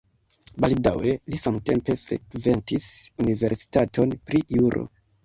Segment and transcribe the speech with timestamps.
[0.63, 2.87] Baldaŭe li samtempe frekventis
[3.25, 4.83] universitaton pri juro.